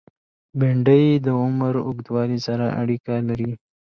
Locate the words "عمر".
1.41-1.73